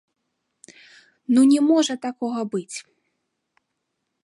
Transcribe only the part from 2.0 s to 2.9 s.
такога быць!